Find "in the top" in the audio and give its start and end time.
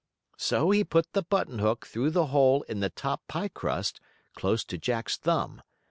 2.63-3.21